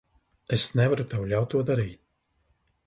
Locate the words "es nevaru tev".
0.57-1.29